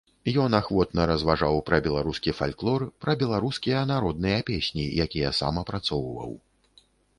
Ён 0.43 0.51
ахвотна 0.59 1.03
разважаў 1.11 1.59
пра 1.67 1.79
беларускі 1.87 2.33
фальклор, 2.39 2.87
пра 3.05 3.15
беларускія 3.25 3.85
народныя 3.93 4.41
песні, 4.49 4.89
якія 5.09 5.29
сам 5.43 5.63
апрацоўваў. 5.67 6.31